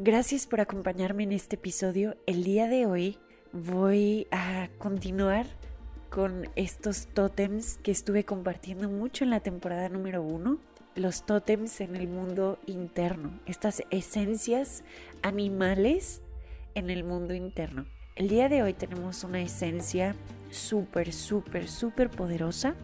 Gracias 0.00 0.46
por 0.46 0.60
acompañarme 0.60 1.24
en 1.24 1.32
este 1.32 1.56
episodio. 1.56 2.16
El 2.24 2.44
día 2.44 2.68
de 2.68 2.86
hoy 2.86 3.18
voy 3.52 4.28
a 4.30 4.68
continuar 4.78 5.44
con 6.08 6.48
estos 6.54 7.08
tótems 7.08 7.80
que 7.82 7.90
estuve 7.90 8.24
compartiendo 8.24 8.88
mucho 8.88 9.24
en 9.24 9.30
la 9.30 9.40
temporada 9.40 9.88
número 9.88 10.22
uno. 10.22 10.60
Los 10.94 11.26
tótems 11.26 11.80
en 11.80 11.96
el 11.96 12.06
mundo 12.06 12.60
interno, 12.66 13.40
estas 13.44 13.82
esencias 13.90 14.84
animales 15.22 16.22
en 16.76 16.90
el 16.90 17.02
mundo 17.02 17.34
interno. 17.34 17.84
El 18.14 18.28
día 18.28 18.48
de 18.48 18.62
hoy 18.62 18.74
tenemos 18.74 19.24
una 19.24 19.42
esencia 19.42 20.14
súper, 20.48 21.12
súper, 21.12 21.66
súper 21.66 22.08
poderosa 22.08 22.76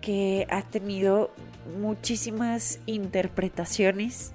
que 0.00 0.46
ha 0.48 0.62
tenido 0.62 1.34
muchísimas 1.78 2.80
interpretaciones 2.86 4.32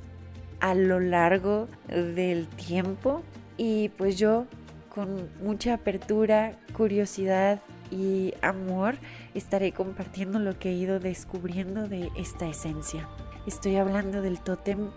a 0.60 0.74
lo 0.74 1.00
largo 1.00 1.68
del 1.88 2.48
tiempo 2.48 3.24
y 3.58 3.90
pues 3.90 4.18
yo 4.18 4.46
con 4.94 5.30
mucha 5.44 5.76
apertura, 5.76 6.58
curiosidad 6.74 7.62
y 7.92 8.34
amor 8.42 8.96
estaré 9.34 9.72
compartiendo 9.72 10.40
lo 10.40 10.58
que 10.58 10.70
he 10.70 10.74
ido 10.74 11.00
descubriendo 11.00 11.88
de 11.88 12.10
esta 12.18 12.48
esencia. 12.48 13.08
Estoy 13.46 13.78
hablando 13.78 14.22
del 14.22 14.40
tótem 14.40 14.90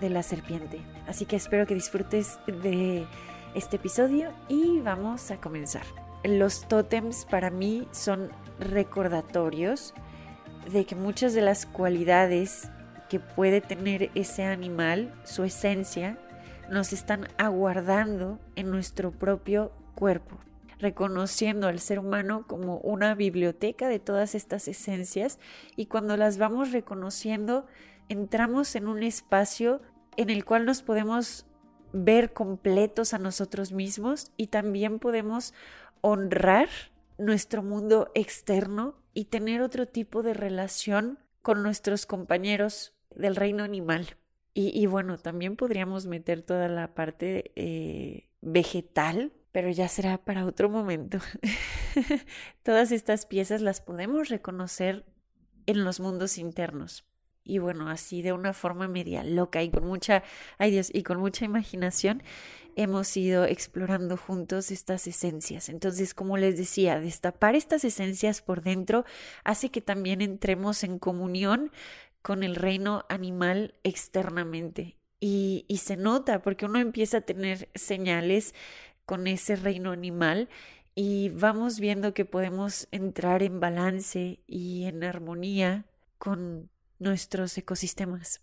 de 0.00 0.10
la 0.10 0.22
serpiente, 0.22 0.80
así 1.06 1.26
que 1.26 1.36
espero 1.36 1.66
que 1.66 1.74
disfrutes 1.74 2.38
de 2.46 3.06
este 3.54 3.76
episodio 3.76 4.30
y 4.48 4.78
vamos 4.80 5.30
a 5.30 5.38
comenzar. 5.38 5.82
Los 6.24 6.66
tótems 6.68 7.26
para 7.28 7.50
mí 7.50 7.88
son 7.90 8.30
recordatorios 8.60 9.94
de 10.72 10.84
que 10.84 10.94
muchas 10.94 11.34
de 11.34 11.40
las 11.40 11.66
cualidades 11.66 12.70
que 13.08 13.20
puede 13.20 13.60
tener 13.60 14.10
ese 14.14 14.44
animal, 14.44 15.14
su 15.24 15.44
esencia, 15.44 16.18
nos 16.70 16.92
están 16.92 17.28
aguardando 17.38 18.38
en 18.54 18.70
nuestro 18.70 19.10
propio 19.10 19.72
cuerpo, 19.94 20.38
reconociendo 20.78 21.66
al 21.66 21.80
ser 21.80 21.98
humano 21.98 22.46
como 22.46 22.78
una 22.78 23.14
biblioteca 23.14 23.88
de 23.88 23.98
todas 23.98 24.34
estas 24.34 24.68
esencias. 24.68 25.38
Y 25.76 25.86
cuando 25.86 26.16
las 26.16 26.38
vamos 26.38 26.72
reconociendo, 26.72 27.66
entramos 28.08 28.76
en 28.76 28.86
un 28.86 29.02
espacio 29.02 29.80
en 30.16 30.30
el 30.30 30.44
cual 30.44 30.66
nos 30.66 30.82
podemos 30.82 31.46
ver 31.92 32.32
completos 32.32 33.14
a 33.14 33.18
nosotros 33.18 33.72
mismos 33.72 34.30
y 34.36 34.48
también 34.48 34.98
podemos 34.98 35.54
honrar 36.02 36.68
nuestro 37.16 37.62
mundo 37.62 38.10
externo 38.14 38.94
y 39.14 39.24
tener 39.26 39.62
otro 39.62 39.86
tipo 39.86 40.22
de 40.22 40.34
relación 40.34 41.18
con 41.42 41.62
nuestros 41.62 42.04
compañeros 42.04 42.97
del 43.14 43.36
reino 43.36 43.64
animal. 43.64 44.16
Y, 44.60 44.86
bueno, 44.86 45.18
también 45.18 45.54
podríamos 45.54 46.06
meter 46.06 46.42
toda 46.42 46.66
la 46.66 46.92
parte 46.92 47.52
eh, 47.54 48.28
vegetal, 48.40 49.32
pero 49.52 49.70
ya 49.70 49.86
será 49.86 50.18
para 50.18 50.46
otro 50.46 50.68
momento. 50.68 51.20
Todas 52.64 52.90
estas 52.90 53.24
piezas 53.24 53.60
las 53.60 53.80
podemos 53.80 54.28
reconocer 54.28 55.04
en 55.66 55.84
los 55.84 56.00
mundos 56.00 56.38
internos. 56.38 57.04
Y 57.44 57.58
bueno, 57.58 57.88
así 57.88 58.20
de 58.20 58.32
una 58.32 58.52
forma 58.52 58.88
media 58.88 59.22
loca 59.22 59.62
y 59.62 59.70
con 59.70 59.86
mucha, 59.86 60.22
ay 60.58 60.70
Dios, 60.70 60.90
y 60.92 61.02
con 61.02 61.18
mucha 61.18 61.44
imaginación, 61.44 62.22
hemos 62.76 63.16
ido 63.16 63.44
explorando 63.44 64.16
juntos 64.16 64.70
estas 64.70 65.06
esencias. 65.06 65.68
Entonces, 65.68 66.14
como 66.14 66.36
les 66.36 66.56
decía, 66.56 67.00
destapar 67.00 67.54
estas 67.54 67.84
esencias 67.84 68.42
por 68.42 68.62
dentro 68.62 69.04
hace 69.44 69.70
que 69.70 69.80
también 69.80 70.20
entremos 70.20 70.84
en 70.84 70.98
comunión 70.98 71.72
con 72.28 72.42
el 72.42 72.56
reino 72.56 73.06
animal 73.08 73.74
externamente. 73.84 74.98
Y, 75.18 75.64
se 75.80 75.96
nota 75.96 76.42
porque 76.42 76.66
uno 76.66 76.78
empieza 76.78 77.16
a 77.16 77.20
tener 77.22 77.70
señales 77.74 78.54
con 79.06 79.26
ese 79.26 79.56
reino 79.56 79.92
animal 79.92 80.50
y 80.94 81.30
vamos 81.30 81.80
viendo 81.80 82.12
que 82.12 82.26
podemos 82.26 82.86
entrar 82.90 83.42
en 83.42 83.60
balance 83.60 84.40
y 84.46 84.84
en 84.84 85.04
armonía 85.04 85.86
con 86.18 86.68
nuestros 86.98 87.56
ecosistemas. 87.56 88.42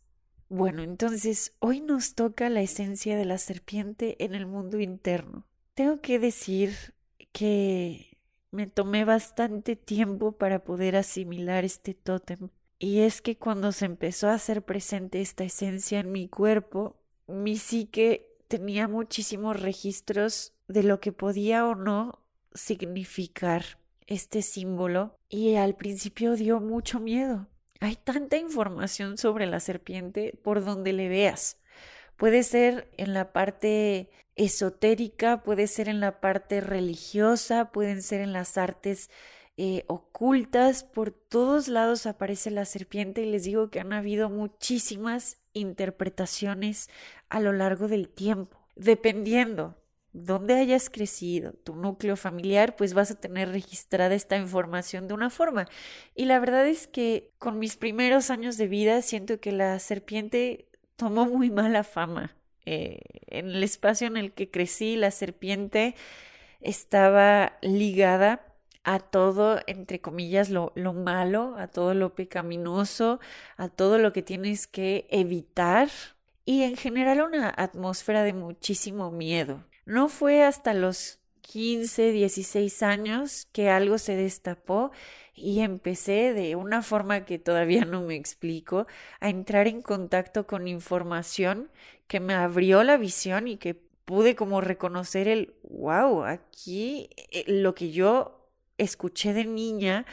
Bueno, 0.49 0.81
entonces 0.81 1.53
hoy 1.59 1.79
nos 1.79 2.15
toca 2.15 2.49
la 2.49 2.61
esencia 2.61 3.15
de 3.15 3.25
la 3.25 3.37
serpiente 3.37 4.15
en 4.17 4.33
el 4.33 4.47
mundo 4.47 4.79
interno. 4.79 5.45
Tengo 5.75 6.01
que 6.01 6.17
decir 6.17 6.95
que 7.31 8.17
me 8.49 8.65
tomé 8.65 9.05
bastante 9.05 9.75
tiempo 9.75 10.31
para 10.31 10.63
poder 10.63 10.95
asimilar 10.95 11.65
este 11.65 11.93
tótem 11.93 12.49
y 12.85 12.99
es 12.99 13.23
que 13.23 13.35
cuando 13.35 13.71
se 13.71 13.85
empezó 13.85 14.29
a 14.29 14.35
hacer 14.35 14.61
presente 14.61 15.19
esta 15.19 15.43
esencia 15.43 15.99
en 15.99 16.11
mi 16.11 16.29
cuerpo, 16.29 17.01
mi 17.25 17.57
psique 17.57 18.37
tenía 18.47 18.87
muchísimos 18.87 19.59
registros 19.59 20.53
de 20.67 20.83
lo 20.83 20.99
que 20.99 21.11
podía 21.11 21.65
o 21.65 21.73
no 21.73 22.21
significar 22.53 23.79
este 24.05 24.43
símbolo 24.43 25.17
y 25.29 25.55
al 25.55 25.75
principio 25.75 26.35
dio 26.35 26.59
mucho 26.59 26.99
miedo. 26.99 27.47
Hay 27.79 27.95
tanta 27.95 28.37
información 28.37 29.17
sobre 29.17 29.47
la 29.47 29.61
serpiente 29.61 30.39
por 30.43 30.63
donde 30.63 30.93
le 30.93 31.09
veas. 31.09 31.57
Puede 32.17 32.43
ser 32.43 32.91
en 32.97 33.15
la 33.15 33.33
parte 33.33 34.11
esotérica, 34.35 35.41
puede 35.41 35.65
ser 35.65 35.89
en 35.89 36.01
la 36.01 36.21
parte 36.21 36.61
religiosa, 36.61 37.71
pueden 37.71 38.03
ser 38.03 38.21
en 38.21 38.31
las 38.31 38.59
artes 38.59 39.09
eh, 39.57 39.85
ocultas, 39.87 40.83
por 40.83 41.11
todos 41.11 41.67
lados 41.69 42.05
aparece 42.05 42.51
la 42.51 42.65
serpiente 42.65 43.21
y 43.21 43.31
les 43.31 43.45
digo 43.45 43.69
que 43.69 43.79
han 43.79 43.93
habido 43.93 44.29
muchísimas 44.29 45.37
interpretaciones 45.53 46.89
a 47.29 47.39
lo 47.39 47.53
largo 47.53 47.87
del 47.87 48.09
tiempo, 48.09 48.59
dependiendo 48.75 49.75
dónde 50.11 50.55
hayas 50.55 50.89
crecido, 50.89 51.53
tu 51.53 51.75
núcleo 51.75 52.15
familiar, 52.15 52.75
pues 52.75 52.93
vas 52.93 53.11
a 53.11 53.19
tener 53.19 53.49
registrada 53.49 54.15
esta 54.15 54.37
información 54.37 55.07
de 55.07 55.13
una 55.13 55.29
forma. 55.29 55.67
Y 56.15 56.25
la 56.25 56.39
verdad 56.39 56.67
es 56.67 56.87
que 56.87 57.31
con 57.37 57.59
mis 57.59 57.75
primeros 57.75 58.29
años 58.29 58.57
de 58.57 58.67
vida 58.67 59.01
siento 59.01 59.39
que 59.39 59.51
la 59.51 59.77
serpiente 59.79 60.69
tomó 60.95 61.25
muy 61.25 61.49
mala 61.49 61.83
fama. 61.83 62.35
Eh, 62.65 62.99
en 63.27 63.47
el 63.47 63.63
espacio 63.63 64.07
en 64.07 64.17
el 64.17 64.33
que 64.33 64.49
crecí, 64.49 64.95
la 64.95 65.11
serpiente 65.11 65.95
estaba 66.61 67.57
ligada 67.61 68.54
a 68.85 68.99
todo, 68.99 69.59
entre 69.65 69.99
comillas, 69.99 70.49
lo, 70.49 70.71
lo, 70.75 70.93
malo, 70.93 71.55
a 71.57 71.67
todo 71.67 71.93
lo 71.95 72.13
pecaminoso, 72.13 73.19
a 73.57 73.67
todo 73.67 73.97
lo 73.97 74.13
que 74.13 74.21
tienes 74.21 74.67
que 74.67 75.07
evitar 75.09 75.89
y 76.45 76.61
en 76.61 76.77
general 76.77 77.21
una 77.21 77.53
atmósfera 77.57 78.23
de 78.23 78.33
muchísimo 78.33 79.11
miedo. 79.11 79.63
No 79.85 80.07
fue 80.07 80.43
hasta 80.43 80.75
los 80.75 81.19
15, 81.41 82.11
16 82.11 82.83
años 82.83 83.47
que 83.51 83.69
algo 83.69 83.97
se 83.97 84.15
destapó 84.15 84.91
y 85.33 85.61
empecé 85.61 86.33
de 86.33 86.55
una 86.55 86.83
forma 86.83 87.25
que 87.25 87.39
todavía 87.39 87.85
no 87.85 88.01
me 88.01 88.15
explico 88.15 88.85
a 89.19 89.29
entrar 89.29 89.67
en 89.67 89.81
contacto 89.81 90.45
con 90.45 90.67
información 90.67 91.71
que 92.07 92.19
me 92.19 92.35
abrió 92.35 92.83
la 92.83 92.97
visión 92.97 93.47
y 93.47 93.57
que 93.57 93.73
pude 94.05 94.35
como 94.35 94.61
reconocer 94.61 95.27
el 95.27 95.55
wow, 95.63 96.23
aquí 96.23 97.09
eh, 97.31 97.43
lo 97.47 97.73
que 97.73 97.91
yo 97.91 98.34
escuché 98.77 99.33
de 99.33 99.45
niña 99.45 100.05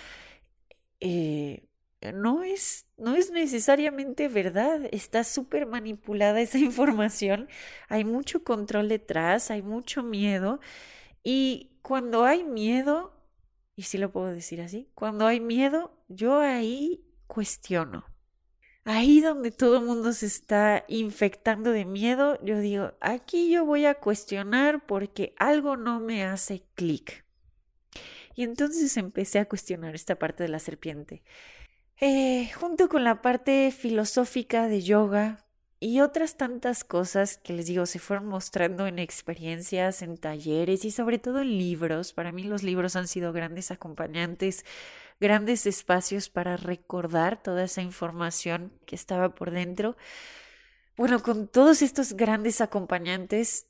eh, 1.00 1.66
no 2.12 2.42
es, 2.42 2.86
no 2.96 3.14
es 3.14 3.30
necesariamente 3.30 4.28
verdad, 4.28 4.88
está 4.90 5.22
súper 5.22 5.66
manipulada 5.66 6.40
esa 6.40 6.58
información, 6.70 7.48
hay 7.88 8.04
mucho 8.04 8.42
control 8.42 8.88
detrás, 8.88 9.50
hay 9.50 9.62
mucho 9.62 10.02
miedo 10.02 10.60
y 11.22 11.70
cuando 11.82 12.24
hay 12.24 12.42
miedo, 12.44 13.12
y 13.76 13.82
si 13.82 13.98
lo 13.98 14.10
puedo 14.10 14.28
decir 14.28 14.60
así, 14.60 14.88
cuando 14.94 15.26
hay 15.26 15.40
miedo, 15.40 15.92
yo 16.08 16.38
ahí 16.40 17.04
cuestiono. 17.26 18.04
Ahí 18.84 19.20
donde 19.20 19.52
todo 19.52 19.78
el 19.78 19.84
mundo 19.84 20.12
se 20.12 20.26
está 20.26 20.84
infectando 20.88 21.70
de 21.70 21.84
miedo, 21.84 22.38
yo 22.42 22.58
digo, 22.58 22.92
aquí 23.00 23.50
yo 23.50 23.64
voy 23.64 23.86
a 23.86 23.94
cuestionar 23.94 24.86
porque 24.86 25.34
algo 25.38 25.76
no 25.76 26.00
me 26.00 26.24
hace 26.24 26.64
clic. 26.74 27.24
Y 28.34 28.44
entonces 28.44 28.96
empecé 28.96 29.38
a 29.38 29.48
cuestionar 29.48 29.94
esta 29.94 30.16
parte 30.16 30.42
de 30.42 30.48
la 30.48 30.58
serpiente. 30.58 31.22
Eh, 32.00 32.50
junto 32.54 32.88
con 32.88 33.04
la 33.04 33.22
parte 33.22 33.70
filosófica 33.70 34.66
de 34.66 34.82
yoga 34.82 35.44
y 35.78 36.00
otras 36.00 36.36
tantas 36.36 36.84
cosas 36.84 37.38
que 37.38 37.52
les 37.52 37.66
digo 37.66 37.86
se 37.86 37.98
fueron 37.98 38.26
mostrando 38.26 38.86
en 38.86 38.98
experiencias, 38.98 40.02
en 40.02 40.16
talleres 40.16 40.84
y 40.84 40.90
sobre 40.90 41.18
todo 41.18 41.40
en 41.40 41.58
libros. 41.58 42.12
Para 42.12 42.32
mí 42.32 42.44
los 42.44 42.62
libros 42.62 42.96
han 42.96 43.08
sido 43.08 43.32
grandes 43.32 43.70
acompañantes, 43.70 44.64
grandes 45.20 45.66
espacios 45.66 46.28
para 46.28 46.56
recordar 46.56 47.42
toda 47.42 47.64
esa 47.64 47.82
información 47.82 48.72
que 48.86 48.94
estaba 48.94 49.34
por 49.34 49.50
dentro. 49.50 49.96
Bueno, 50.96 51.20
con 51.20 51.48
todos 51.48 51.82
estos 51.82 52.12
grandes 52.12 52.60
acompañantes 52.60 53.66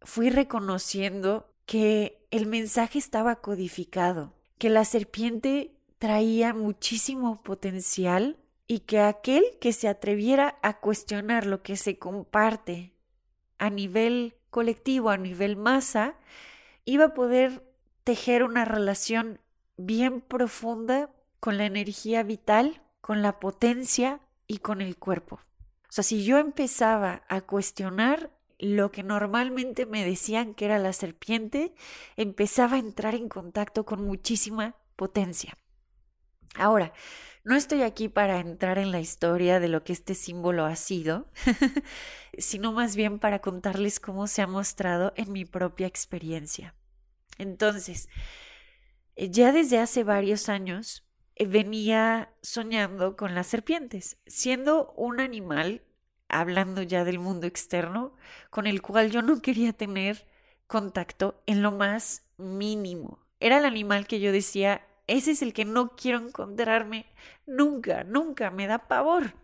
fui 0.00 0.30
reconociendo 0.30 1.54
que 1.66 2.21
el 2.32 2.46
mensaje 2.46 2.98
estaba 2.98 3.36
codificado, 3.36 4.32
que 4.56 4.70
la 4.70 4.86
serpiente 4.86 5.70
traía 5.98 6.54
muchísimo 6.54 7.42
potencial 7.42 8.38
y 8.66 8.80
que 8.80 9.00
aquel 9.00 9.44
que 9.60 9.74
se 9.74 9.86
atreviera 9.86 10.58
a 10.62 10.80
cuestionar 10.80 11.44
lo 11.44 11.62
que 11.62 11.76
se 11.76 11.98
comparte 11.98 12.94
a 13.58 13.68
nivel 13.68 14.34
colectivo, 14.48 15.10
a 15.10 15.18
nivel 15.18 15.56
masa, 15.56 16.14
iba 16.86 17.04
a 17.04 17.14
poder 17.14 17.70
tejer 18.02 18.44
una 18.44 18.64
relación 18.64 19.38
bien 19.76 20.22
profunda 20.22 21.10
con 21.38 21.58
la 21.58 21.66
energía 21.66 22.22
vital, 22.22 22.80
con 23.02 23.20
la 23.20 23.40
potencia 23.40 24.20
y 24.46 24.58
con 24.58 24.80
el 24.80 24.96
cuerpo. 24.96 25.36
O 25.36 25.92
sea, 25.92 26.02
si 26.02 26.24
yo 26.24 26.38
empezaba 26.38 27.24
a 27.28 27.42
cuestionar 27.42 28.30
lo 28.62 28.92
que 28.92 29.02
normalmente 29.02 29.86
me 29.86 30.04
decían 30.04 30.54
que 30.54 30.66
era 30.66 30.78
la 30.78 30.92
serpiente, 30.92 31.74
empezaba 32.16 32.76
a 32.76 32.78
entrar 32.78 33.16
en 33.16 33.28
contacto 33.28 33.84
con 33.84 34.04
muchísima 34.06 34.76
potencia. 34.94 35.58
Ahora, 36.54 36.92
no 37.42 37.56
estoy 37.56 37.82
aquí 37.82 38.08
para 38.08 38.38
entrar 38.38 38.78
en 38.78 38.92
la 38.92 39.00
historia 39.00 39.58
de 39.58 39.66
lo 39.66 39.82
que 39.82 39.92
este 39.92 40.14
símbolo 40.14 40.64
ha 40.64 40.76
sido, 40.76 41.26
sino 42.38 42.70
más 42.72 42.94
bien 42.94 43.18
para 43.18 43.40
contarles 43.40 43.98
cómo 43.98 44.28
se 44.28 44.42
ha 44.42 44.46
mostrado 44.46 45.12
en 45.16 45.32
mi 45.32 45.44
propia 45.44 45.88
experiencia. 45.88 46.76
Entonces, 47.38 48.08
eh, 49.16 49.28
ya 49.28 49.50
desde 49.50 49.80
hace 49.80 50.04
varios 50.04 50.48
años 50.48 51.04
eh, 51.34 51.46
venía 51.46 52.32
soñando 52.42 53.16
con 53.16 53.34
las 53.34 53.48
serpientes, 53.48 54.18
siendo 54.24 54.92
un 54.92 55.18
animal 55.18 55.82
hablando 56.32 56.82
ya 56.82 57.04
del 57.04 57.18
mundo 57.18 57.46
externo, 57.46 58.12
con 58.50 58.66
el 58.66 58.82
cual 58.82 59.10
yo 59.10 59.22
no 59.22 59.40
quería 59.40 59.72
tener 59.72 60.26
contacto 60.66 61.40
en 61.46 61.62
lo 61.62 61.70
más 61.70 62.22
mínimo. 62.38 63.20
Era 63.38 63.58
el 63.58 63.64
animal 63.64 64.06
que 64.06 64.18
yo 64.18 64.32
decía, 64.32 64.86
ese 65.06 65.32
es 65.32 65.42
el 65.42 65.52
que 65.52 65.64
no 65.64 65.94
quiero 65.94 66.18
encontrarme 66.18 67.06
nunca, 67.46 68.04
nunca, 68.04 68.50
me 68.50 68.66
da 68.66 68.88
pavor. 68.88 69.34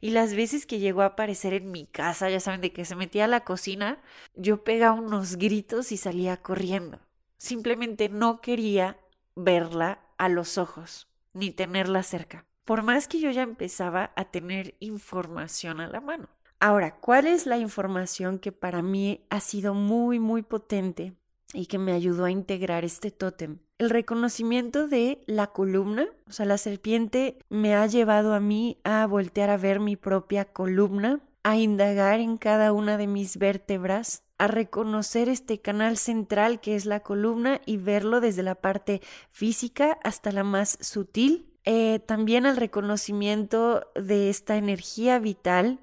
Y 0.00 0.10
las 0.10 0.34
veces 0.34 0.64
que 0.64 0.78
llegó 0.78 1.02
a 1.02 1.06
aparecer 1.06 1.52
en 1.52 1.70
mi 1.70 1.86
casa, 1.86 2.30
ya 2.30 2.40
saben, 2.40 2.60
de 2.60 2.72
que 2.72 2.84
se 2.84 2.96
metía 2.96 3.24
a 3.24 3.28
la 3.28 3.44
cocina, 3.44 4.00
yo 4.34 4.64
pegaba 4.64 4.98
unos 4.98 5.36
gritos 5.36 5.92
y 5.92 5.96
salía 5.96 6.38
corriendo. 6.38 7.00
Simplemente 7.36 8.08
no 8.08 8.40
quería 8.40 8.98
verla 9.34 10.00
a 10.16 10.28
los 10.28 10.56
ojos, 10.56 11.08
ni 11.34 11.50
tenerla 11.50 12.02
cerca 12.02 12.47
por 12.68 12.82
más 12.82 13.08
que 13.08 13.18
yo 13.18 13.30
ya 13.30 13.44
empezaba 13.44 14.12
a 14.14 14.26
tener 14.26 14.74
información 14.78 15.80
a 15.80 15.88
la 15.88 16.02
mano. 16.02 16.28
Ahora, 16.60 16.96
¿cuál 16.96 17.26
es 17.26 17.46
la 17.46 17.56
información 17.56 18.38
que 18.38 18.52
para 18.52 18.82
mí 18.82 19.24
ha 19.30 19.40
sido 19.40 19.72
muy, 19.72 20.18
muy 20.18 20.42
potente 20.42 21.14
y 21.54 21.64
que 21.64 21.78
me 21.78 21.92
ayudó 21.92 22.26
a 22.26 22.30
integrar 22.30 22.84
este 22.84 23.10
tótem? 23.10 23.60
El 23.78 23.88
reconocimiento 23.88 24.86
de 24.86 25.22
la 25.24 25.46
columna, 25.46 26.08
o 26.28 26.32
sea, 26.32 26.44
la 26.44 26.58
serpiente 26.58 27.38
me 27.48 27.74
ha 27.74 27.86
llevado 27.86 28.34
a 28.34 28.40
mí 28.40 28.76
a 28.84 29.06
voltear 29.06 29.48
a 29.48 29.56
ver 29.56 29.80
mi 29.80 29.96
propia 29.96 30.44
columna, 30.44 31.20
a 31.44 31.56
indagar 31.56 32.20
en 32.20 32.36
cada 32.36 32.74
una 32.74 32.98
de 32.98 33.06
mis 33.06 33.38
vértebras, 33.38 34.24
a 34.36 34.46
reconocer 34.46 35.30
este 35.30 35.62
canal 35.62 35.96
central 35.96 36.60
que 36.60 36.76
es 36.76 36.84
la 36.84 37.00
columna 37.00 37.62
y 37.64 37.78
verlo 37.78 38.20
desde 38.20 38.42
la 38.42 38.56
parte 38.56 39.00
física 39.30 39.98
hasta 40.04 40.32
la 40.32 40.44
más 40.44 40.76
sutil 40.82 41.47
eh, 41.70 41.98
también 41.98 42.46
al 42.46 42.56
reconocimiento 42.56 43.92
de 43.94 44.30
esta 44.30 44.56
energía 44.56 45.18
vital 45.18 45.80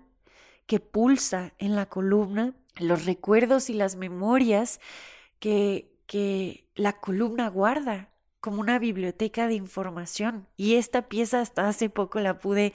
que 0.65 0.79
pulsa 0.79 1.53
en 1.59 1.75
la 1.75 1.85
columna, 1.85 2.55
los 2.79 3.05
recuerdos 3.05 3.69
y 3.69 3.73
las 3.73 3.95
memorias 3.95 4.79
que, 5.37 5.95
que 6.07 6.67
la 6.73 6.93
columna 6.93 7.47
guarda 7.49 8.09
como 8.39 8.61
una 8.61 8.79
biblioteca 8.79 9.47
de 9.47 9.53
información. 9.53 10.47
Y 10.57 10.73
esta 10.73 11.07
pieza 11.07 11.39
hasta 11.39 11.67
hace 11.67 11.91
poco 11.91 12.19
la 12.19 12.39
pude, 12.39 12.73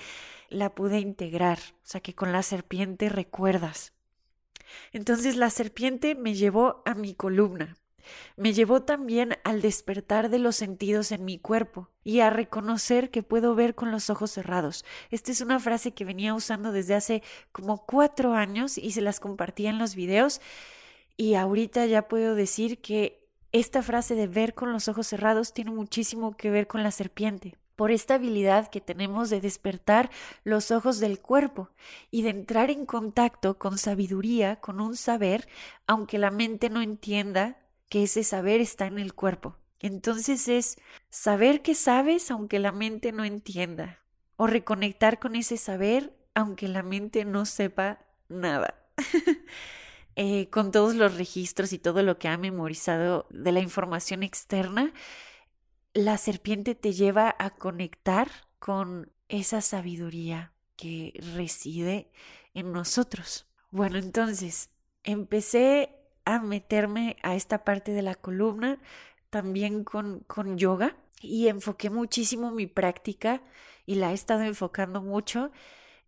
la 0.48 0.72
pude 0.72 1.00
integrar, 1.00 1.58
o 1.58 1.86
sea 1.88 2.00
que 2.00 2.14
con 2.14 2.30
la 2.30 2.44
serpiente 2.44 3.08
recuerdas. 3.08 3.92
Entonces 4.92 5.34
la 5.34 5.50
serpiente 5.50 6.14
me 6.14 6.34
llevó 6.34 6.80
a 6.86 6.94
mi 6.94 7.14
columna, 7.14 7.76
me 8.36 8.52
llevó 8.52 8.82
también 8.82 9.36
al 9.44 9.60
despertar 9.60 10.30
de 10.30 10.38
los 10.38 10.56
sentidos 10.56 11.12
en 11.12 11.24
mi 11.24 11.38
cuerpo 11.38 11.88
y 12.04 12.20
a 12.20 12.30
reconocer 12.30 13.10
que 13.10 13.22
puedo 13.22 13.54
ver 13.54 13.74
con 13.74 13.90
los 13.90 14.10
ojos 14.10 14.30
cerrados. 14.30 14.84
Esta 15.10 15.32
es 15.32 15.40
una 15.40 15.60
frase 15.60 15.92
que 15.92 16.04
venía 16.04 16.34
usando 16.34 16.72
desde 16.72 16.94
hace 16.94 17.22
como 17.52 17.84
cuatro 17.86 18.34
años 18.34 18.78
y 18.78 18.92
se 18.92 19.00
las 19.00 19.20
compartía 19.20 19.70
en 19.70 19.78
los 19.78 19.94
videos 19.94 20.40
y 21.16 21.34
ahorita 21.34 21.86
ya 21.86 22.08
puedo 22.08 22.34
decir 22.34 22.80
que 22.80 23.28
esta 23.52 23.82
frase 23.82 24.14
de 24.14 24.26
ver 24.26 24.54
con 24.54 24.72
los 24.72 24.88
ojos 24.88 25.08
cerrados 25.08 25.52
tiene 25.52 25.70
muchísimo 25.70 26.36
que 26.36 26.50
ver 26.50 26.66
con 26.66 26.82
la 26.82 26.90
serpiente 26.90 27.56
por 27.80 27.90
esta 27.90 28.16
habilidad 28.16 28.68
que 28.68 28.82
tenemos 28.82 29.30
de 29.30 29.40
despertar 29.40 30.10
los 30.44 30.70
ojos 30.70 31.00
del 31.00 31.18
cuerpo 31.18 31.70
y 32.10 32.20
de 32.20 32.28
entrar 32.28 32.70
en 32.70 32.84
contacto 32.84 33.56
con 33.56 33.78
sabiduría, 33.78 34.56
con 34.56 34.82
un 34.82 34.96
saber, 34.96 35.48
aunque 35.86 36.18
la 36.18 36.30
mente 36.30 36.68
no 36.68 36.82
entienda 36.82 37.56
que 37.90 38.04
ese 38.04 38.24
saber 38.24 38.62
está 38.62 38.86
en 38.86 38.98
el 38.98 39.12
cuerpo. 39.12 39.58
Entonces 39.80 40.48
es 40.48 40.78
saber 41.10 41.60
que 41.60 41.74
sabes 41.74 42.30
aunque 42.30 42.58
la 42.58 42.72
mente 42.72 43.12
no 43.12 43.24
entienda, 43.24 43.98
o 44.36 44.46
reconectar 44.46 45.18
con 45.18 45.36
ese 45.36 45.58
saber 45.58 46.16
aunque 46.34 46.68
la 46.68 46.82
mente 46.82 47.26
no 47.26 47.44
sepa 47.44 47.98
nada. 48.30 48.74
Eh, 50.16 50.50
con 50.50 50.72
todos 50.72 50.96
los 50.96 51.16
registros 51.16 51.72
y 51.72 51.78
todo 51.78 52.02
lo 52.02 52.18
que 52.18 52.28
ha 52.28 52.36
memorizado 52.36 53.26
de 53.30 53.52
la 53.52 53.60
información 53.60 54.22
externa, 54.22 54.92
la 55.94 56.18
serpiente 56.18 56.74
te 56.74 56.92
lleva 56.92 57.34
a 57.38 57.50
conectar 57.50 58.28
con 58.58 59.12
esa 59.28 59.60
sabiduría 59.62 60.52
que 60.76 61.18
reside 61.34 62.10
en 62.54 62.72
nosotros. 62.72 63.46
Bueno, 63.70 63.98
entonces 63.98 64.70
empecé 65.04 65.99
a 66.24 66.40
meterme 66.40 67.16
a 67.22 67.34
esta 67.34 67.64
parte 67.64 67.92
de 67.92 68.02
la 68.02 68.14
columna 68.14 68.78
también 69.30 69.84
con, 69.84 70.20
con 70.20 70.58
yoga 70.58 70.96
y 71.20 71.48
enfoqué 71.48 71.90
muchísimo 71.90 72.50
mi 72.50 72.66
práctica 72.66 73.42
y 73.86 73.96
la 73.96 74.10
he 74.10 74.14
estado 74.14 74.42
enfocando 74.42 75.02
mucho 75.02 75.50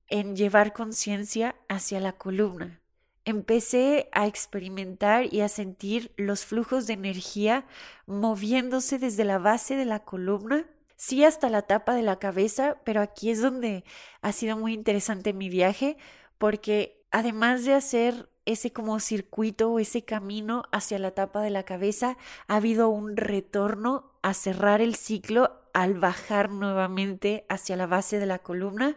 en 0.09 0.37
llevar 0.37 0.73
conciencia 0.73 1.57
hacia 1.69 2.01
la 2.01 2.13
columna. 2.13 2.81
Empecé 3.25 4.09
a 4.13 4.27
experimentar 4.27 5.33
y 5.33 5.43
a 5.43 5.49
sentir 5.49 6.13
los 6.17 6.45
flujos 6.45 6.87
de 6.87 6.95
energía 6.95 7.67
moviéndose 8.07 8.99
desde 8.99 9.25
la 9.25 9.39
base 9.39 9.77
de 9.77 9.85
la 9.85 10.01
columna, 10.01 10.67
sí 10.97 11.25
hasta 11.25 11.49
la 11.49 11.63
tapa 11.63 11.95
de 11.95 12.03
la 12.03 12.19
cabeza, 12.19 12.79
pero 12.85 13.01
aquí 13.01 13.31
es 13.31 13.41
donde 13.41 13.85
ha 14.23 14.33
sido 14.33 14.57
muy 14.57 14.75
interesante 14.75 15.33
mi 15.33 15.49
viaje 15.49 15.97
porque 16.39 17.05
además 17.13 17.65
de 17.65 17.75
hacer 17.75 18.29
ese 18.45 18.73
como 18.73 18.99
circuito 19.01 19.71
o 19.71 19.79
ese 19.79 20.05
camino 20.05 20.65
hacia 20.73 20.99
la 20.99 21.13
tapa 21.13 21.43
de 21.43 21.51
la 21.51 21.63
cabeza, 21.63 22.17
ha 22.49 22.57
habido 22.57 22.89
un 22.89 23.17
retorno 23.17 24.13
a 24.23 24.35
cerrar 24.35 24.81
el 24.81 24.95
ciclo 24.95 25.61
al 25.73 25.95
bajar 25.95 26.51
nuevamente 26.51 27.47
hacia 27.49 27.77
la 27.77 27.87
base 27.87 28.19
de 28.19 28.27
la 28.27 28.39
columna 28.41 28.97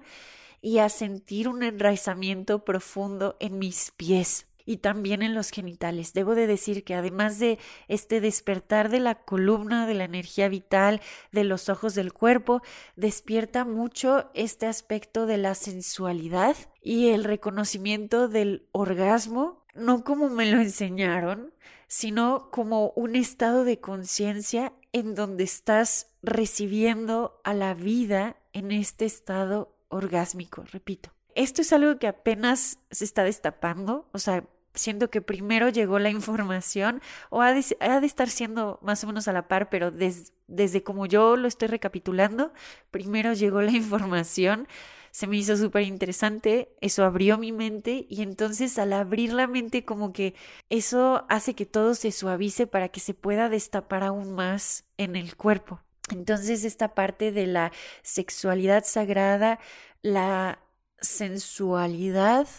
y 0.62 0.80
a 0.80 0.90
sentir 0.90 1.48
un 1.48 1.64
enraizamiento 1.64 2.66
profundo 2.66 3.38
en 3.40 3.60
mis 3.60 3.92
pies 3.92 4.48
y 4.66 4.78
también 4.78 5.22
en 5.22 5.36
los 5.36 5.52
genitales. 5.52 6.14
Debo 6.14 6.36
de 6.36 6.48
decir 6.48 6.84
que 6.84 6.96
además 6.96 7.40
de 7.40 7.60
este 7.88 8.20
despertar 8.20 8.90
de 8.90 9.00
la 9.00 9.16
columna, 9.16 9.86
de 9.86 9.94
la 9.94 10.06
energía 10.06 10.50
vital, 10.50 11.02
de 11.32 11.44
los 11.44 11.70
ojos 11.70 11.94
del 11.94 12.14
cuerpo, 12.14 12.62
despierta 12.96 13.64
mucho 13.64 14.32
este 14.34 14.66
aspecto 14.66 15.28
de 15.28 15.38
la 15.38 15.56
sensualidad 15.56 16.56
y 16.86 17.10
el 17.10 17.24
reconocimiento 17.24 18.28
del 18.28 18.68
orgasmo, 18.72 19.66
no 19.74 20.04
como 20.04 20.30
me 20.30 20.46
lo 20.46 20.62
enseñaron, 20.62 21.52
sino 21.88 22.52
como 22.52 22.92
un 22.92 23.16
estado 23.16 23.64
de 23.64 23.80
conciencia 23.80 24.72
en 24.94 25.16
donde 25.16 25.44
estás 25.44 26.12
recibiendo 26.22 27.42
a 27.44 27.56
la 27.56 27.74
vida 27.74 28.38
en 28.54 28.72
este 28.72 29.06
estado 29.06 29.76
orgásmico, 29.88 30.64
repito. 30.72 31.10
Esto 31.34 31.64
es 31.64 31.74
algo 31.74 31.98
que 31.98 32.08
apenas 32.08 32.78
se 32.92 33.04
está 33.04 33.24
destapando, 33.24 34.08
o 34.14 34.20
sea, 34.20 34.46
siento 34.76 35.10
que 35.10 35.22
primero 35.22 35.70
llegó 35.70 35.98
la 35.98 36.12
información 36.12 37.02
o 37.32 37.42
ha 37.42 37.52
de, 37.52 37.62
estar 38.06 38.30
siendo 38.30 38.78
más 38.84 39.04
o 39.04 39.08
menos 39.08 39.28
a 39.28 39.34
la 39.34 39.48
par, 39.48 39.70
pero 39.70 39.90
desde 39.90 40.84
como 40.84 41.08
yo 41.08 41.36
lo 41.36 41.48
estoy 41.48 41.68
recapitulando, 41.68 42.54
primero 42.92 43.34
llegó 43.34 43.64
la 43.64 43.72
información, 43.84 44.68
se 45.16 45.28
me 45.28 45.38
hizo 45.38 45.56
súper 45.56 45.84
interesante, 45.84 46.76
eso 46.82 47.06
abrió 47.06 47.38
mi 47.38 47.54
mente 47.54 48.06
y 48.10 48.22
entonces 48.22 48.78
al 48.78 48.92
abrir 48.92 49.32
la 49.32 49.48
mente 49.48 49.86
como 49.86 50.12
que 50.12 50.36
eso 50.70 51.24
hace 51.30 51.54
que 51.54 51.66
todo 51.66 51.96
se 51.96 52.12
suavice 52.12 52.68
para 52.68 52.90
que 52.90 53.00
se 53.00 53.14
pueda 53.14 53.48
destapar 53.48 54.04
aún 54.04 54.34
más 54.34 54.84
en 54.98 55.16
el 55.16 55.38
cuerpo. 55.38 55.80
Entonces 56.12 56.66
esta 56.66 56.94
parte 56.96 57.32
de 57.32 57.48
la 57.48 57.72
sexualidad 58.02 58.84
sagrada, 58.84 59.62
la 60.02 60.60
sensualidad, 61.00 62.50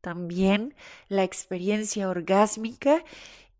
también 0.00 0.74
la 1.06 1.22
experiencia 1.22 2.08
orgásmica 2.08 3.04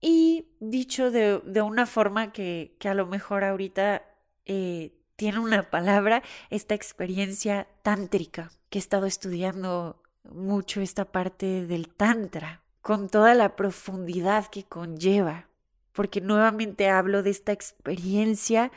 y 0.00 0.48
dicho 0.58 1.12
de, 1.12 1.62
una 1.62 1.86
forma 1.86 2.32
que, 2.32 2.74
que, 2.80 2.88
a 2.88 2.94
lo 2.94 3.06
mejor 3.06 3.44
ahorita 3.44 4.02
eh, 4.46 4.98
tiene 5.22 5.38
una 5.38 5.70
palabra, 5.70 6.20
esta 6.50 6.74
experiencia 6.74 7.68
tántrica, 7.84 8.50
que 8.70 8.78
he 8.78 8.80
estado 8.80 9.06
estudiando 9.06 10.02
mucho 10.24 10.80
esta 10.80 11.04
parte 11.04 11.64
del 11.68 11.88
tantra, 11.90 12.64
con 12.80 13.08
toda 13.08 13.32
la 13.36 13.54
profundidad 13.54 14.48
que 14.48 14.64
conlleva, 14.64 15.46
porque 15.92 16.20
nuevamente 16.20 16.88
hablo 16.88 17.22
de 17.22 17.30
esta 17.30 17.52
experiencia 17.52 18.72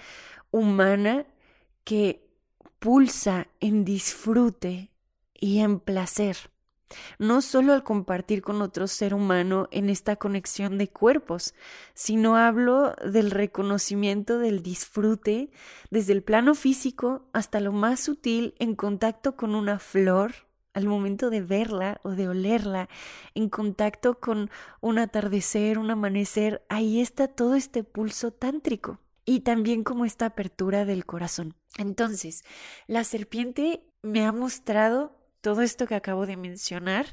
humana 0.51 1.25
que 1.83 2.23
pulsa 2.77 3.47
en 3.59 3.83
disfrute 3.83 4.91
y 5.33 5.61
en 5.61 5.79
placer 5.79 6.37
no 7.19 7.41
solo 7.41 7.73
al 7.73 7.83
compartir 7.83 8.41
con 8.41 8.61
otro 8.61 8.87
ser 8.87 9.13
humano 9.13 9.67
en 9.71 9.89
esta 9.89 10.15
conexión 10.15 10.77
de 10.77 10.89
cuerpos, 10.89 11.53
sino 11.93 12.37
hablo 12.37 12.95
del 13.05 13.31
reconocimiento 13.31 14.39
del 14.39 14.61
disfrute 14.61 15.51
desde 15.89 16.13
el 16.13 16.23
plano 16.23 16.55
físico 16.55 17.27
hasta 17.33 17.59
lo 17.59 17.71
más 17.71 17.99
sutil 17.99 18.55
en 18.59 18.75
contacto 18.75 19.35
con 19.35 19.55
una 19.55 19.79
flor 19.79 20.33
al 20.73 20.87
momento 20.87 21.29
de 21.29 21.41
verla 21.41 22.01
o 22.03 22.11
de 22.11 22.27
olerla, 22.27 22.89
en 23.33 23.49
contacto 23.49 24.19
con 24.19 24.51
un 24.81 24.99
atardecer, 24.99 25.79
un 25.79 25.89
amanecer, 25.89 26.65
ahí 26.67 26.99
está 26.99 27.29
todo 27.29 27.55
este 27.55 27.85
pulso 27.85 28.31
tántrico 28.31 28.99
y 29.23 29.39
también 29.39 29.85
como 29.85 30.03
esta 30.03 30.25
apertura 30.25 30.83
del 30.83 31.05
corazón. 31.05 31.55
Entonces, 31.77 32.43
la 32.87 33.05
serpiente 33.05 33.87
me 34.01 34.25
ha 34.25 34.33
mostrado 34.33 35.14
todo 35.45 35.61
esto 35.61 35.85
que 35.85 35.93
acabo 35.93 36.25
de 36.25 36.37
mencionar 36.37 37.05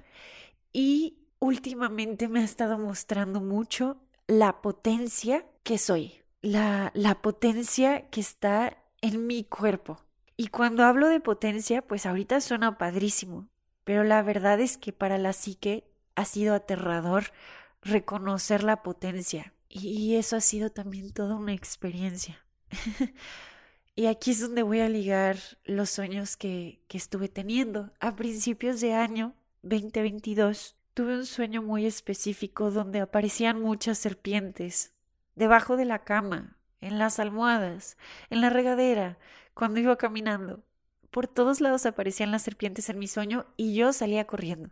y 0.73 1.19
últimamente 1.39 2.29
me 2.29 2.41
ha 2.41 2.45
estado 2.45 2.79
mostrando 2.79 3.43
mucho 3.43 3.99
la 4.27 4.63
potencia 4.63 5.45
que 5.65 5.77
soy, 5.77 6.15
la, 6.41 6.93
la 6.95 7.21
potencia 7.21 8.09
que 8.09 8.23
está 8.23 8.79
en 9.03 9.27
mi 9.27 9.45
cuerpo. 9.45 10.03
Y 10.35 10.47
cuando 10.47 10.83
hablo 10.85 11.09
de 11.09 11.21
potencia, 11.21 11.83
pues 11.83 12.07
ahorita 12.07 12.41
suena 12.41 12.79
padrísimo, 12.79 13.51
pero 13.85 14.03
la 14.03 14.23
verdad 14.23 14.61
es 14.61 14.79
que 14.79 14.95
para 14.95 15.19
la 15.19 15.35
psique 15.35 15.93
ha 16.15 16.25
sido 16.25 16.55
aterrador 16.55 17.35
reconocer 17.83 18.63
la 18.63 18.83
potencia. 18.83 19.53
Y 19.69 20.17
eso 20.17 20.37
ha 20.37 20.41
sido 20.41 20.71
también 20.71 21.13
toda 21.13 21.37
una 21.37 21.53
experiencia. 21.53 22.43
Y 23.95 24.07
aquí 24.07 24.31
es 24.31 24.41
donde 24.41 24.63
voy 24.63 24.81
a 24.81 24.89
ligar 24.89 25.37
los 25.65 25.91
sueños 25.91 26.37
que, 26.37 26.81
que 26.89 26.97
estuve 26.97 27.29
teniendo. 27.29 27.91
A 28.01 28.17
principios 28.17 28.81
de 28.81 28.95
año 28.95 29.35
2022 29.63 30.77
tuve 30.95 31.17
un 31.17 31.27
sueño 31.27 31.63
muy 31.63 31.85
específico 31.85 32.71
donde 32.71 33.01
aparecían 33.01 33.61
muchas 33.61 33.99
serpientes 33.99 34.95
debajo 35.35 35.77
de 35.77 35.85
la 35.85 36.05
cama, 36.05 36.57
en 36.81 36.99
las 36.99 37.19
almohadas, 37.19 37.97
en 38.31 38.41
la 38.41 38.51
regadera, 38.51 39.19
cuando 39.55 39.81
iba 39.81 39.97
caminando. 39.97 40.65
Por 41.11 41.27
todos 41.27 41.61
lados 41.61 41.85
aparecían 41.85 42.31
las 42.31 42.43
serpientes 42.43 42.89
en 42.89 42.99
mi 42.99 43.09
sueño 43.09 43.45
y 43.59 43.75
yo 43.75 43.93
salía 43.93 44.27
corriendo. 44.27 44.71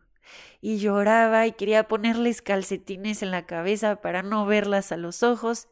Y 0.63 0.79
lloraba 0.79 1.47
y 1.47 1.53
quería 1.53 1.89
ponerles 1.89 2.41
calcetines 2.41 3.23
en 3.23 3.31
la 3.31 3.47
cabeza 3.47 4.01
para 4.01 4.23
no 4.23 4.47
verlas 4.47 4.93
a 4.93 4.97
los 4.97 5.23
ojos. 5.23 5.69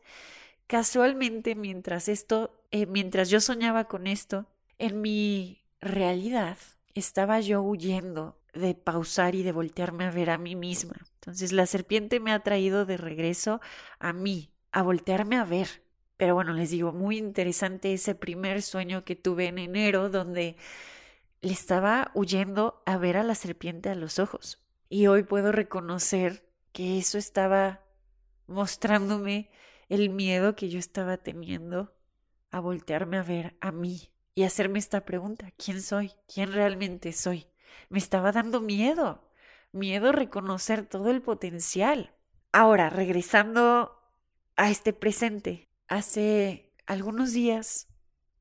Casualmente, 0.66 1.54
mientras 1.54 2.08
esto 2.08 2.57
eh, 2.70 2.86
mientras 2.86 3.30
yo 3.30 3.40
soñaba 3.40 3.84
con 3.84 4.06
esto, 4.06 4.46
en 4.78 5.00
mi 5.00 5.62
realidad 5.80 6.58
estaba 6.94 7.40
yo 7.40 7.62
huyendo 7.62 8.38
de 8.52 8.74
pausar 8.74 9.34
y 9.34 9.42
de 9.42 9.52
voltearme 9.52 10.04
a 10.04 10.10
ver 10.10 10.30
a 10.30 10.38
mí 10.38 10.56
misma. 10.56 10.96
Entonces 11.14 11.52
la 11.52 11.66
serpiente 11.66 12.20
me 12.20 12.32
ha 12.32 12.40
traído 12.40 12.86
de 12.86 12.96
regreso 12.96 13.60
a 13.98 14.12
mí, 14.12 14.50
a 14.72 14.82
voltearme 14.82 15.36
a 15.36 15.44
ver. 15.44 15.82
Pero 16.16 16.34
bueno, 16.34 16.52
les 16.52 16.70
digo, 16.70 16.92
muy 16.92 17.16
interesante 17.16 17.92
ese 17.92 18.14
primer 18.14 18.62
sueño 18.62 19.04
que 19.04 19.14
tuve 19.14 19.46
en 19.46 19.58
enero 19.58 20.08
donde 20.08 20.56
le 21.40 21.52
estaba 21.52 22.10
huyendo 22.14 22.82
a 22.86 22.98
ver 22.98 23.16
a 23.16 23.22
la 23.22 23.36
serpiente 23.36 23.88
a 23.88 23.94
los 23.94 24.18
ojos. 24.18 24.58
Y 24.88 25.06
hoy 25.06 25.22
puedo 25.22 25.52
reconocer 25.52 26.44
que 26.72 26.98
eso 26.98 27.18
estaba 27.18 27.82
mostrándome 28.46 29.50
el 29.88 30.10
miedo 30.10 30.56
que 30.56 30.68
yo 30.68 30.78
estaba 30.78 31.18
teniendo 31.18 31.92
a 32.50 32.60
voltearme 32.60 33.18
a 33.18 33.22
ver 33.22 33.56
a 33.60 33.72
mí 33.72 34.10
y 34.34 34.44
hacerme 34.44 34.78
esta 34.78 35.04
pregunta, 35.04 35.50
¿quién 35.56 35.82
soy? 35.82 36.12
¿Quién 36.32 36.52
realmente 36.52 37.12
soy? 37.12 37.48
Me 37.88 37.98
estaba 37.98 38.30
dando 38.32 38.60
miedo, 38.60 39.28
miedo 39.72 40.10
a 40.10 40.12
reconocer 40.12 40.86
todo 40.86 41.10
el 41.10 41.22
potencial. 41.22 42.14
Ahora, 42.52 42.88
regresando 42.88 44.00
a 44.56 44.70
este 44.70 44.92
presente, 44.92 45.68
hace 45.88 46.72
algunos 46.86 47.32
días 47.32 47.88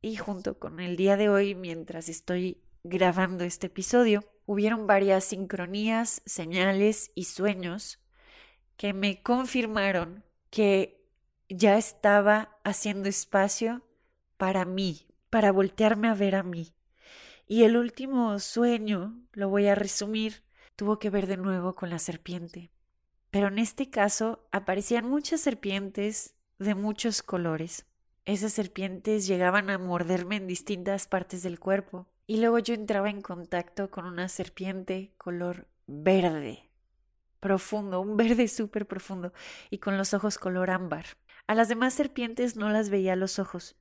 y 0.02 0.18
junto 0.18 0.60
con 0.60 0.80
el 0.80 0.98
día 0.98 1.18
de 1.18 1.30
hoy, 1.30 1.56
mientras 1.56 2.10
estoy 2.10 2.62
grabando 2.84 3.44
este 3.44 3.68
episodio, 3.68 4.24
hubieron 4.46 4.88
varias 4.88 5.26
sincronías, 5.26 6.22
señales 6.26 7.12
y 7.16 7.26
sueños 7.26 8.00
que 8.78 8.94
me 8.94 9.24
confirmaron 9.24 10.24
que 10.50 11.04
ya 11.50 11.78
estaba 11.78 12.58
haciendo 12.64 13.10
espacio 13.10 13.82
para 14.38 14.66
mí, 14.66 15.08
para 15.30 15.52
voltearme 15.52 16.08
a 16.08 16.14
ver 16.14 16.36
a 16.36 16.44
mí. 16.44 16.74
Y 17.48 17.64
el 17.64 17.78
último 17.78 18.40
sueño, 18.40 19.20
lo 19.34 19.50
voy 19.50 19.68
a 19.68 19.76
resumir, 19.76 20.44
tuvo 20.76 21.00
que 21.00 21.10
ver 21.10 21.28
de 21.28 21.38
nuevo 21.38 21.76
con 21.76 21.90
la 21.90 22.00
serpiente. 22.00 22.72
Pero 23.32 23.48
en 23.48 23.60
este 23.60 23.90
caso 23.90 24.48
aparecían 24.52 25.10
muchas 25.10 25.42
serpientes 25.42 26.36
de 26.60 26.76
muchos 26.76 27.22
colores. 27.22 27.86
Esas 28.26 28.54
serpientes 28.54 29.28
llegaban 29.28 29.70
a 29.70 29.78
morderme 29.78 30.36
en 30.36 30.48
distintas 30.48 31.08
partes 31.08 31.44
del 31.44 31.60
cuerpo. 31.60 32.08
Y 32.26 32.42
luego 32.42 32.60
yo 32.60 32.74
entraba 32.74 33.10
en 33.10 33.22
contacto 33.22 33.90
con 33.90 34.06
una 34.06 34.28
serpiente 34.28 35.14
color 35.18 35.68
verde, 35.88 36.70
profundo, 37.40 38.02
un 38.02 38.18
verde 38.18 38.50
súper 38.50 38.86
profundo, 38.86 39.32
y 39.70 39.78
con 39.78 39.98
los 39.98 40.14
ojos 40.14 40.38
color 40.38 40.70
ámbar. 40.70 41.06
A 41.48 41.56
las 41.56 41.70
demás 41.70 41.94
serpientes 41.94 42.58
no 42.58 42.70
las 42.70 42.90
veía 42.90 43.16
los 43.16 43.40
ojos, 43.40 43.78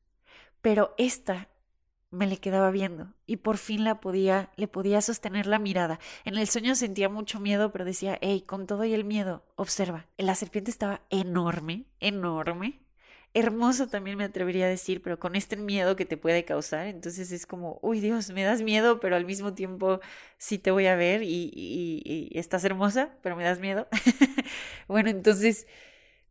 pero 0.67 0.97
esta 0.99 1.49
me 2.11 2.27
le 2.27 2.39
quedaba 2.39 2.73
viendo 2.73 3.15
y 3.25 3.37
por 3.37 3.57
fin 3.57 3.85
la 3.85 4.01
podía, 4.01 4.51
le 4.57 4.67
podía 4.67 5.01
sostener 5.01 5.47
la 5.47 5.61
mirada. 5.61 6.01
En 6.25 6.37
el 6.37 6.49
sueño 6.49 6.75
sentía 6.75 7.09
mucho 7.09 7.39
miedo, 7.39 7.71
pero 7.71 7.85
decía, 7.85 8.19
hey, 8.21 8.43
con 8.45 8.67
todo 8.67 8.85
y 8.85 8.93
el 8.93 9.05
miedo, 9.05 9.45
observa, 9.55 10.09
la 10.19 10.35
serpiente 10.35 10.73
estaba 10.73 11.03
enorme, 11.09 11.85
enorme, 12.01 12.81
hermoso 13.33 13.87
también 13.87 14.19
me 14.19 14.25
atrevería 14.25 14.67
a 14.67 14.69
decir, 14.69 15.03
pero 15.03 15.21
con 15.21 15.37
este 15.37 15.57
miedo 15.57 15.95
que 15.95 16.05
te 16.05 16.17
puede 16.17 16.45
causar, 16.45 16.89
entonces 16.89 17.31
es 17.31 17.47
como, 17.47 17.79
uy 17.81 18.01
Dios, 18.01 18.31
me 18.31 18.43
das 18.43 18.61
miedo, 18.63 18.99
pero 18.99 19.15
al 19.15 19.25
mismo 19.25 19.55
tiempo 19.55 20.01
sí 20.37 20.59
te 20.59 20.73
voy 20.73 20.87
a 20.87 20.97
ver 20.97 21.23
y, 21.23 21.53
y 21.55 22.37
estás 22.37 22.65
hermosa, 22.65 23.17
pero 23.23 23.37
me 23.37 23.45
das 23.45 23.61
miedo. 23.61 23.87
bueno, 24.89 25.11
entonces, 25.11 25.69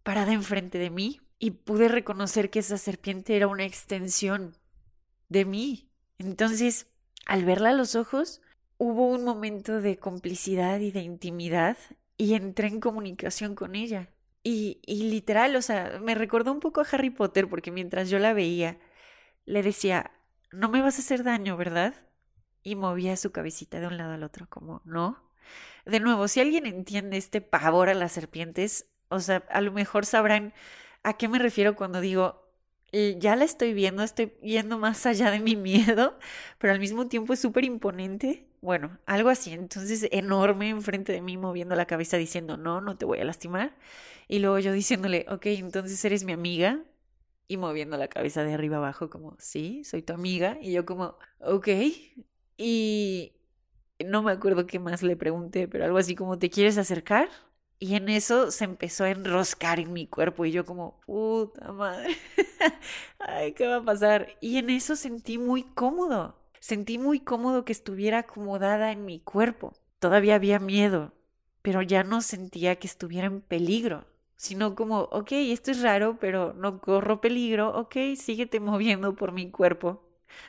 parada 0.03 0.33
enfrente 0.33 0.77
de 0.77 0.89
mí, 0.89 1.21
y 1.39 1.51
pude 1.51 1.87
reconocer 1.87 2.49
que 2.49 2.59
esa 2.59 2.77
serpiente 2.77 3.35
era 3.35 3.47
una 3.47 3.65
extensión 3.65 4.55
de 5.29 5.45
mí. 5.45 5.89
Entonces, 6.17 6.87
al 7.25 7.45
verla 7.45 7.69
a 7.69 7.73
los 7.73 7.95
ojos, 7.95 8.41
hubo 8.77 9.07
un 9.07 9.23
momento 9.23 9.81
de 9.81 9.97
complicidad 9.97 10.79
y 10.79 10.91
de 10.91 11.01
intimidad 11.01 11.77
y 12.17 12.35
entré 12.35 12.67
en 12.67 12.79
comunicación 12.79 13.55
con 13.55 13.75
ella. 13.75 14.09
Y, 14.43 14.79
y 14.85 15.09
literal, 15.09 15.55
o 15.55 15.61
sea, 15.61 15.99
me 16.01 16.15
recordó 16.15 16.51
un 16.51 16.59
poco 16.59 16.81
a 16.81 16.87
Harry 16.91 17.09
Potter 17.09 17.49
porque 17.49 17.71
mientras 17.71 18.09
yo 18.09 18.19
la 18.19 18.33
veía, 18.33 18.79
le 19.45 19.63
decía, 19.63 20.11
no 20.51 20.69
me 20.69 20.81
vas 20.81 20.97
a 20.97 21.01
hacer 21.01 21.23
daño, 21.23 21.57
¿verdad? 21.57 21.95
Y 22.63 22.75
movía 22.75 23.17
su 23.17 23.31
cabecita 23.31 23.79
de 23.79 23.87
un 23.87 23.97
lado 23.97 24.13
al 24.13 24.23
otro, 24.23 24.47
como, 24.49 24.81
no. 24.85 25.31
De 25.85 25.99
nuevo, 25.99 26.27
si 26.27 26.41
alguien 26.41 26.65
entiende 26.65 27.17
este 27.17 27.41
pavor 27.41 27.89
a 27.89 27.93
las 27.93 28.11
serpientes, 28.11 28.89
o 29.09 29.19
sea, 29.19 29.43
a 29.49 29.61
lo 29.61 29.71
mejor 29.71 30.05
sabrán 30.05 30.53
¿A 31.05 31.13
qué 31.17 31.27
me 31.27 31.38
refiero 31.38 31.75
cuando 31.75 32.01
digo, 32.01 32.41
ya 32.91 33.35
la 33.35 33.45
estoy 33.45 33.75
viendo, 33.75 34.01
estoy 34.01 34.33
yendo 34.41 34.79
más 34.79 35.05
allá 35.05 35.29
de 35.29 35.39
mi 35.39 35.55
miedo, 35.55 36.17
pero 36.57 36.74
al 36.74 36.79
mismo 36.79 37.07
tiempo 37.07 37.33
es 37.33 37.39
súper 37.39 37.63
imponente? 37.63 38.47
Bueno, 38.62 38.97
algo 39.05 39.29
así. 39.29 39.51
Entonces, 39.51 40.07
enorme 40.12 40.69
enfrente 40.69 41.12
de 41.13 41.21
mí, 41.21 41.38
moviendo 41.38 41.75
la 41.75 41.85
cabeza, 41.85 42.17
diciendo, 42.17 42.57
no, 42.57 42.81
no 42.81 42.97
te 42.97 43.05
voy 43.05 43.19
a 43.19 43.24
lastimar. 43.24 43.75
Y 44.27 44.39
luego 44.39 44.57
yo 44.57 44.71
diciéndole, 44.74 45.27
ok, 45.29 45.45
entonces 45.45 46.03
eres 46.03 46.24
mi 46.24 46.31
amiga. 46.31 46.83
Y 47.47 47.57
moviendo 47.57 47.97
la 47.97 48.07
cabeza 48.07 48.43
de 48.43 48.53
arriba 48.55 48.77
abajo, 48.77 49.12
como, 49.12 49.35
sí, 49.38 49.83
soy 49.83 50.01
tu 50.01 50.13
amiga. 50.13 50.57
Y 50.59 50.71
yo 50.71 50.85
como, 50.88 51.17
ok. 51.39 51.67
Y 52.57 53.33
no 54.03 54.24
me 54.24 54.31
acuerdo 54.31 54.65
qué 54.65 54.79
más 54.79 55.03
le 55.03 55.15
pregunté, 55.15 55.67
pero 55.67 55.85
algo 55.85 56.00
así 56.00 56.15
como, 56.15 56.39
¿te 56.39 56.50
quieres 56.50 56.77
acercar? 56.79 57.29
Y 57.79 57.96
en 57.96 58.10
eso 58.10 58.51
se 58.51 58.63
empezó 58.63 59.03
a 59.03 59.10
enroscar 59.10 59.79
en 59.79 59.91
mi 59.94 60.08
cuerpo 60.08 60.46
y 60.46 60.51
yo 60.51 60.65
como, 60.65 61.01
puta 61.05 61.72
madre, 61.74 62.15
ay, 63.20 63.53
¿qué 63.53 63.67
va 63.67 63.77
a 63.77 63.84
pasar? 63.86 64.29
Y 64.39 64.58
en 64.58 64.70
eso 64.70 64.96
sentí 64.96 65.38
muy 65.38 65.63
cómodo, 65.63 66.36
sentí 66.60 66.98
muy 66.98 67.20
cómodo 67.20 67.65
que 67.65 67.74
estuviera 67.74 68.20
acomodada 68.20 68.91
en 68.91 69.05
mi 69.05 69.20
cuerpo. 69.20 69.74
Todavía 70.00 70.36
había 70.36 70.60
miedo, 70.60 71.13
pero 71.62 71.82
ya 71.82 72.03
no 72.03 72.22
sentía 72.22 72.77
que 72.77 72.88
estuviera 72.88 73.27
en 73.27 73.41
peligro, 73.41 74.05
sino 74.38 74.75
como, 74.75 75.01
ok, 75.12 75.32
esto 75.34 75.72
es 75.72 75.82
raro, 75.82 76.17
pero 76.20 76.53
no 76.53 76.79
corro 76.79 77.22
peligro, 77.22 77.77
ok, 77.77 77.96
síguete 78.15 78.60
moviendo 78.60 79.15
por 79.15 79.32
mi 79.32 79.51
cuerpo. 79.51 80.01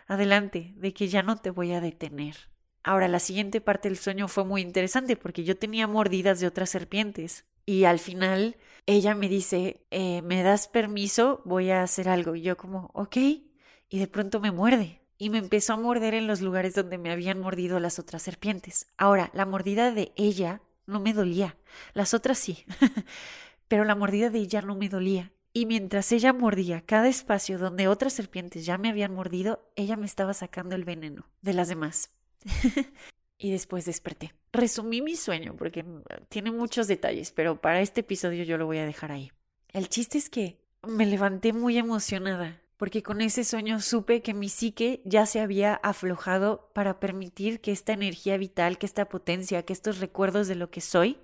Adelante, 0.06 0.75
de 0.76 0.92
que 0.92 1.09
ya 1.09 1.23
no 1.23 1.37
te 1.37 1.50
voy 1.50 1.73
a 1.73 1.80
detener. 1.80 2.37
Ahora, 2.86 3.08
la 3.08 3.18
siguiente 3.18 3.60
parte 3.60 3.88
del 3.88 3.98
sueño 3.98 4.28
fue 4.28 4.44
muy 4.44 4.62
interesante 4.62 5.16
porque 5.16 5.42
yo 5.42 5.56
tenía 5.58 5.88
mordidas 5.88 6.38
de 6.38 6.46
otras 6.46 6.70
serpientes 6.70 7.44
y 7.64 7.82
al 7.82 7.98
final 7.98 8.58
ella 8.86 9.16
me 9.16 9.28
dice, 9.28 9.84
eh, 9.90 10.22
¿me 10.22 10.44
das 10.44 10.68
permiso? 10.68 11.42
Voy 11.44 11.70
a 11.70 11.82
hacer 11.82 12.08
algo. 12.08 12.36
Y 12.36 12.42
yo 12.42 12.56
como, 12.56 12.92
ok. 12.94 13.16
Y 13.16 13.98
de 13.98 14.06
pronto 14.06 14.38
me 14.38 14.52
muerde 14.52 15.02
y 15.18 15.30
me 15.30 15.38
empezó 15.38 15.72
a 15.72 15.78
morder 15.78 16.14
en 16.14 16.28
los 16.28 16.40
lugares 16.40 16.74
donde 16.74 16.96
me 16.96 17.10
habían 17.10 17.40
mordido 17.40 17.80
las 17.80 17.98
otras 17.98 18.22
serpientes. 18.22 18.86
Ahora, 18.96 19.32
la 19.34 19.46
mordida 19.46 19.90
de 19.90 20.12
ella 20.14 20.62
no 20.86 21.00
me 21.00 21.12
dolía, 21.12 21.56
las 21.92 22.14
otras 22.14 22.38
sí, 22.38 22.64
pero 23.66 23.82
la 23.82 23.96
mordida 23.96 24.30
de 24.30 24.38
ella 24.38 24.62
no 24.62 24.76
me 24.76 24.88
dolía. 24.88 25.32
Y 25.52 25.66
mientras 25.66 26.12
ella 26.12 26.32
mordía 26.32 26.82
cada 26.82 27.08
espacio 27.08 27.58
donde 27.58 27.88
otras 27.88 28.12
serpientes 28.12 28.64
ya 28.64 28.78
me 28.78 28.90
habían 28.90 29.12
mordido, 29.12 29.72
ella 29.74 29.96
me 29.96 30.06
estaba 30.06 30.34
sacando 30.34 30.76
el 30.76 30.84
veneno 30.84 31.26
de 31.42 31.54
las 31.54 31.66
demás. 31.66 32.15
y 33.38 33.50
después 33.50 33.84
desperté. 33.84 34.34
Resumí 34.52 35.02
mi 35.02 35.16
sueño 35.16 35.54
porque 35.56 35.84
tiene 36.28 36.50
muchos 36.50 36.88
detalles, 36.88 37.32
pero 37.32 37.60
para 37.60 37.80
este 37.80 38.00
episodio 38.00 38.44
yo 38.44 38.58
lo 38.58 38.66
voy 38.66 38.78
a 38.78 38.86
dejar 38.86 39.12
ahí. 39.12 39.32
El 39.68 39.88
chiste 39.88 40.18
es 40.18 40.30
que 40.30 40.58
me 40.86 41.06
levanté 41.06 41.52
muy 41.52 41.76
emocionada 41.76 42.62
porque 42.76 43.02
con 43.02 43.20
ese 43.20 43.44
sueño 43.44 43.80
supe 43.80 44.20
que 44.20 44.34
mi 44.34 44.48
psique 44.48 45.00
ya 45.04 45.24
se 45.26 45.40
había 45.40 45.74
aflojado 45.74 46.70
para 46.74 47.00
permitir 47.00 47.60
que 47.60 47.72
esta 47.72 47.92
energía 47.92 48.36
vital, 48.36 48.78
que 48.78 48.86
esta 48.86 49.08
potencia, 49.08 49.64
que 49.64 49.72
estos 49.72 49.98
recuerdos 49.98 50.46
de 50.46 50.56
lo 50.56 50.70
que 50.70 50.82
soy 50.82 51.18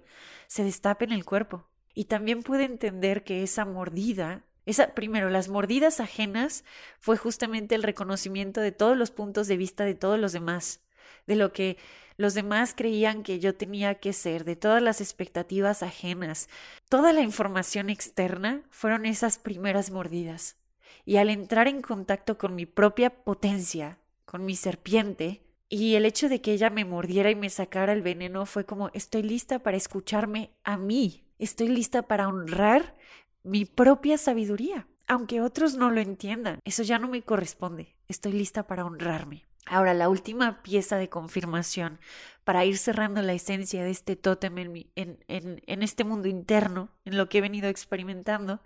se 0.46 0.64
destapen 0.64 1.12
en 1.12 1.18
el 1.18 1.24
cuerpo. 1.24 1.68
Y 1.94 2.06
también 2.06 2.42
pude 2.42 2.64
entender 2.64 3.22
que 3.22 3.42
esa 3.42 3.66
mordida 3.66 4.44
esa, 4.64 4.94
primero, 4.94 5.28
las 5.28 5.48
mordidas 5.48 5.98
ajenas 5.98 6.64
fue 7.00 7.16
justamente 7.16 7.74
el 7.74 7.82
reconocimiento 7.82 8.60
de 8.60 8.70
todos 8.70 8.96
los 8.96 9.10
puntos 9.10 9.48
de 9.48 9.56
vista 9.56 9.84
de 9.84 9.94
todos 9.94 10.20
los 10.20 10.32
demás 10.32 10.80
de 11.26 11.36
lo 11.36 11.52
que 11.52 11.76
los 12.16 12.34
demás 12.34 12.74
creían 12.76 13.22
que 13.22 13.40
yo 13.40 13.54
tenía 13.54 13.96
que 13.96 14.12
ser, 14.12 14.44
de 14.44 14.56
todas 14.56 14.82
las 14.82 15.00
expectativas 15.00 15.82
ajenas. 15.82 16.48
Toda 16.88 17.12
la 17.12 17.22
información 17.22 17.90
externa 17.90 18.62
fueron 18.70 19.06
esas 19.06 19.38
primeras 19.38 19.90
mordidas. 19.90 20.56
Y 21.04 21.16
al 21.16 21.30
entrar 21.30 21.68
en 21.68 21.82
contacto 21.82 22.38
con 22.38 22.54
mi 22.54 22.66
propia 22.66 23.10
potencia, 23.10 23.98
con 24.24 24.44
mi 24.44 24.56
serpiente, 24.56 25.42
y 25.68 25.94
el 25.94 26.04
hecho 26.04 26.28
de 26.28 26.42
que 26.42 26.52
ella 26.52 26.68
me 26.68 26.84
mordiera 26.84 27.30
y 27.30 27.34
me 27.34 27.48
sacara 27.48 27.94
el 27.94 28.02
veneno 28.02 28.44
fue 28.44 28.66
como 28.66 28.90
estoy 28.92 29.22
lista 29.22 29.60
para 29.60 29.78
escucharme 29.78 30.50
a 30.64 30.76
mí, 30.76 31.24
estoy 31.38 31.68
lista 31.68 32.02
para 32.02 32.28
honrar 32.28 32.94
mi 33.42 33.64
propia 33.64 34.18
sabiduría, 34.18 34.86
aunque 35.06 35.40
otros 35.40 35.74
no 35.74 35.90
lo 35.90 36.00
entiendan, 36.00 36.58
eso 36.64 36.82
ya 36.82 36.98
no 36.98 37.08
me 37.08 37.22
corresponde, 37.22 37.96
estoy 38.06 38.32
lista 38.32 38.66
para 38.66 38.84
honrarme. 38.84 39.46
Ahora, 39.66 39.94
la 39.94 40.08
última 40.08 40.62
pieza 40.62 40.96
de 40.96 41.08
confirmación 41.08 42.00
para 42.44 42.64
ir 42.64 42.76
cerrando 42.78 43.22
la 43.22 43.32
esencia 43.32 43.84
de 43.84 43.90
este 43.90 44.16
tótem 44.16 44.58
en, 44.96 45.62
este 45.66 46.04
mundo 46.04 46.28
interno, 46.28 46.90
en 47.04 47.16
lo 47.16 47.28
que 47.28 47.38
he 47.38 47.40
venido 47.40 47.68
experimentando, 47.68 48.60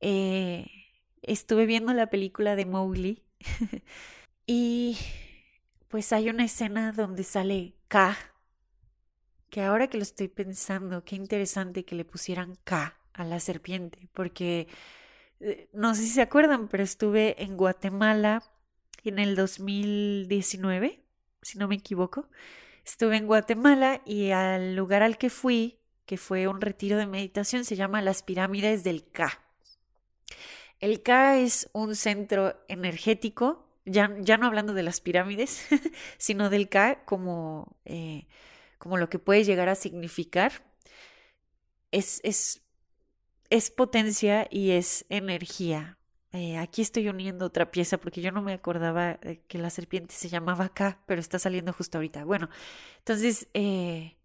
eh, 0.00 0.66
estuve 1.22 1.66
viendo 1.66 1.92
la 1.92 2.08
película 2.08 2.56
de 2.56 2.64
Mowgli 2.64 3.22
y 4.46 4.96
pues 5.88 6.12
hay 6.12 6.30
una 6.30 6.44
escena 6.44 6.92
donde 6.92 7.22
sale 7.22 7.74
K, 7.88 8.16
que 9.50 9.62
ahora 9.62 9.88
que 9.88 9.98
lo 9.98 10.02
estoy 10.02 10.28
pensando, 10.28 11.04
qué 11.04 11.16
interesante 11.16 11.84
que 11.84 11.94
le 11.94 12.04
pusieran 12.04 12.56
K 12.64 12.98
a 13.12 13.24
la 13.24 13.40
serpiente, 13.40 14.08
porque 14.14 14.68
eh, 15.40 15.68
no 15.72 15.94
sé 15.94 16.02
si 16.02 16.08
se 16.08 16.22
acuerdan, 16.22 16.68
pero 16.68 16.82
estuve 16.82 17.42
en 17.42 17.56
Guatemala 17.56 18.42
en 19.08 19.18
el 19.18 19.36
2019, 19.36 21.02
si 21.42 21.58
no 21.58 21.68
me 21.68 21.76
equivoco. 21.76 22.28
Estuve 22.84 23.16
en 23.16 23.26
Guatemala 23.26 24.00
y 24.04 24.30
al 24.30 24.76
lugar 24.76 25.02
al 25.02 25.18
que 25.18 25.30
fui, 25.30 25.80
que 26.04 26.16
fue 26.16 26.46
un 26.46 26.60
retiro 26.60 26.96
de 26.96 27.06
meditación, 27.06 27.64
se 27.64 27.76
llama 27.76 28.00
las 28.00 28.22
pirámides 28.22 28.84
del 28.84 29.10
K. 29.10 29.42
El 30.78 31.02
K 31.02 31.38
es 31.38 31.68
un 31.72 31.96
centro 31.96 32.62
energético, 32.68 33.66
ya, 33.84 34.14
ya 34.20 34.36
no 34.36 34.46
hablando 34.46 34.74
de 34.74 34.82
las 34.82 35.00
pirámides, 35.00 35.66
sino 36.18 36.50
del 36.50 36.68
K 36.68 37.04
como, 37.04 37.76
eh, 37.84 38.26
como 38.78 38.98
lo 38.98 39.08
que 39.08 39.18
puede 39.18 39.44
llegar 39.44 39.68
a 39.68 39.74
significar. 39.74 40.64
Es, 41.90 42.20
es, 42.24 42.62
es 43.50 43.70
potencia 43.70 44.46
y 44.50 44.72
es 44.72 45.06
energía. 45.08 45.98
Eh, 46.36 46.58
aquí 46.58 46.82
estoy 46.82 47.08
uniendo 47.08 47.46
otra 47.46 47.70
pieza 47.70 47.96
porque 47.96 48.20
yo 48.20 48.30
no 48.30 48.42
me 48.42 48.52
acordaba 48.52 49.18
que 49.48 49.56
la 49.56 49.70
serpiente 49.70 50.14
se 50.14 50.28
llamaba 50.28 50.68
K, 50.68 51.00
pero 51.06 51.18
está 51.18 51.38
saliendo 51.38 51.72
justo 51.72 51.96
ahorita. 51.96 52.26
Bueno, 52.26 52.50
entonces, 52.98 53.48
eh, 53.54 54.16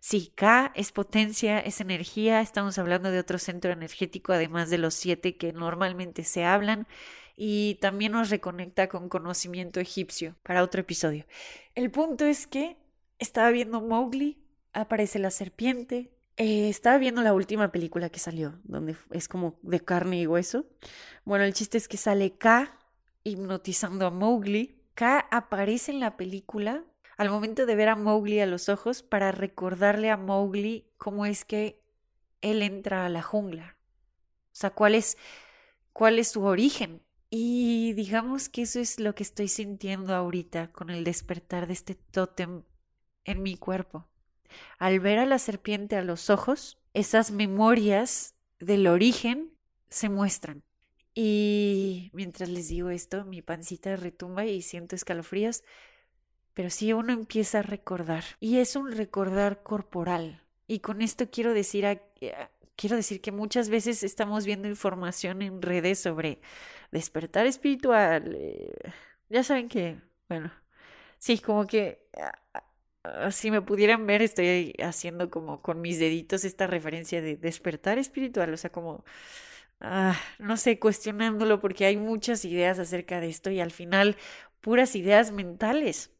sí, 0.00 0.32
K 0.34 0.72
es 0.74 0.90
potencia, 0.90 1.60
es 1.60 1.82
energía, 1.82 2.40
estamos 2.40 2.78
hablando 2.78 3.10
de 3.10 3.18
otro 3.18 3.38
centro 3.38 3.72
energético, 3.72 4.32
además 4.32 4.70
de 4.70 4.78
los 4.78 4.94
siete 4.94 5.36
que 5.36 5.52
normalmente 5.52 6.24
se 6.24 6.44
hablan, 6.44 6.86
y 7.36 7.74
también 7.82 8.12
nos 8.12 8.30
reconecta 8.30 8.88
con 8.88 9.10
conocimiento 9.10 9.80
egipcio 9.80 10.36
para 10.42 10.62
otro 10.62 10.80
episodio. 10.80 11.26
El 11.74 11.90
punto 11.90 12.24
es 12.24 12.46
que 12.46 12.78
estaba 13.18 13.50
viendo 13.50 13.82
Mowgli, 13.82 14.38
aparece 14.72 15.18
la 15.18 15.30
serpiente, 15.30 16.10
eh, 16.40 16.70
estaba 16.70 16.96
viendo 16.96 17.20
la 17.20 17.34
última 17.34 17.70
película 17.70 18.08
que 18.08 18.18
salió, 18.18 18.58
donde 18.64 18.96
es 19.10 19.28
como 19.28 19.58
de 19.60 19.78
carne 19.80 20.22
y 20.22 20.26
hueso. 20.26 20.64
Bueno, 21.26 21.44
el 21.44 21.52
chiste 21.52 21.76
es 21.76 21.86
que 21.86 21.98
sale 21.98 22.38
K 22.38 22.78
hipnotizando 23.24 24.06
a 24.06 24.10
Mowgli. 24.10 24.82
K 24.94 25.28
aparece 25.30 25.92
en 25.92 26.00
la 26.00 26.16
película 26.16 26.82
al 27.18 27.28
momento 27.28 27.66
de 27.66 27.74
ver 27.74 27.90
a 27.90 27.94
Mowgli 27.94 28.40
a 28.40 28.46
los 28.46 28.70
ojos 28.70 29.02
para 29.02 29.32
recordarle 29.32 30.10
a 30.10 30.16
Mowgli 30.16 30.90
cómo 30.96 31.26
es 31.26 31.44
que 31.44 31.84
él 32.40 32.62
entra 32.62 33.04
a 33.04 33.10
la 33.10 33.20
jungla. 33.20 33.76
O 34.46 34.54
sea, 34.54 34.70
cuál 34.70 34.94
es, 34.94 35.18
cuál 35.92 36.18
es 36.18 36.28
su 36.28 36.42
origen. 36.44 37.02
Y 37.28 37.92
digamos 37.92 38.48
que 38.48 38.62
eso 38.62 38.80
es 38.80 38.98
lo 38.98 39.14
que 39.14 39.24
estoy 39.24 39.48
sintiendo 39.48 40.14
ahorita 40.14 40.72
con 40.72 40.88
el 40.88 41.04
despertar 41.04 41.66
de 41.66 41.74
este 41.74 41.96
tótem 41.96 42.62
en 43.24 43.42
mi 43.42 43.58
cuerpo. 43.58 44.08
Al 44.78 45.00
ver 45.00 45.18
a 45.18 45.26
la 45.26 45.38
serpiente 45.38 45.96
a 45.96 46.02
los 46.02 46.30
ojos, 46.30 46.78
esas 46.94 47.30
memorias 47.30 48.34
del 48.58 48.86
origen 48.86 49.52
se 49.88 50.08
muestran. 50.08 50.62
Y 51.14 52.10
mientras 52.12 52.48
les 52.48 52.68
digo 52.68 52.90
esto, 52.90 53.24
mi 53.24 53.42
pancita 53.42 53.96
retumba 53.96 54.46
y 54.46 54.62
siento 54.62 54.94
escalofríos, 54.94 55.64
pero 56.54 56.70
sí 56.70 56.92
uno 56.92 57.12
empieza 57.12 57.60
a 57.60 57.62
recordar. 57.62 58.24
Y 58.38 58.58
es 58.58 58.76
un 58.76 58.92
recordar 58.92 59.62
corporal. 59.62 60.42
Y 60.66 60.80
con 60.80 61.02
esto 61.02 61.28
quiero 61.30 61.52
decir, 61.52 62.00
quiero 62.76 62.96
decir 62.96 63.20
que 63.20 63.32
muchas 63.32 63.68
veces 63.68 64.02
estamos 64.02 64.46
viendo 64.46 64.68
información 64.68 65.42
en 65.42 65.62
redes 65.62 65.98
sobre 65.98 66.40
despertar 66.92 67.46
espiritual. 67.46 68.34
Eh, 68.36 68.72
ya 69.28 69.42
saben 69.42 69.68
que, 69.68 70.00
bueno, 70.28 70.52
sí, 71.18 71.38
como 71.38 71.66
que 71.66 72.08
Ah, 73.02 73.30
si 73.30 73.50
me 73.50 73.62
pudieran 73.62 74.06
ver, 74.06 74.20
estoy 74.22 74.74
haciendo 74.82 75.30
como 75.30 75.62
con 75.62 75.80
mis 75.80 75.98
deditos 75.98 76.44
esta 76.44 76.66
referencia 76.66 77.22
de 77.22 77.36
despertar 77.36 77.98
espiritual, 77.98 78.52
o 78.52 78.56
sea, 78.58 78.70
como, 78.70 79.04
ah, 79.80 80.18
no 80.38 80.56
sé, 80.56 80.78
cuestionándolo 80.78 81.60
porque 81.60 81.86
hay 81.86 81.96
muchas 81.96 82.44
ideas 82.44 82.78
acerca 82.78 83.20
de 83.20 83.28
esto 83.30 83.50
y 83.50 83.60
al 83.60 83.70
final 83.72 84.16
puras 84.60 84.96
ideas 84.96 85.32
mentales 85.32 86.12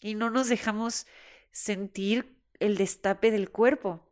y 0.00 0.14
no 0.14 0.30
nos 0.30 0.48
dejamos 0.48 1.06
sentir 1.52 2.36
el 2.60 2.76
destape 2.76 3.30
del 3.30 3.50
cuerpo. 3.50 4.06